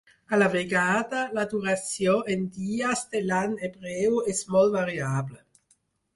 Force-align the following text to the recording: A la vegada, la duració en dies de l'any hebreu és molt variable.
A 0.35 0.37
la 0.41 0.45
vegada, 0.53 1.19
la 1.39 1.43
duració 1.51 2.15
en 2.37 2.47
dies 2.57 3.05
de 3.13 3.23
l'any 3.27 3.55
hebreu 3.69 4.19
és 4.35 4.43
molt 4.57 4.77
variable. 4.81 5.41